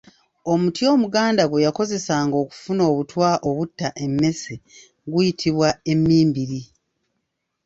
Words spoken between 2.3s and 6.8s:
okufuna obutwa obutta emmese guyitibwa Emmimbiri.